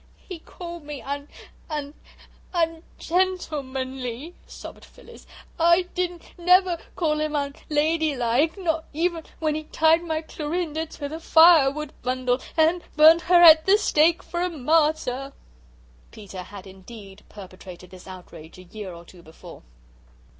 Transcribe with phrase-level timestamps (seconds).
[0.27, 1.27] "He called me un
[1.69, 1.93] un
[2.55, 5.27] ungentlemanly," sobbed Phyllis.
[5.59, 11.19] "I didn't never call him unladylike, not even when he tied my Clorinda to the
[11.19, 15.33] firewood bundle and burned her at the stake for a martyr."
[16.09, 19.61] Peter had indeed perpetrated this outrage a year or two before.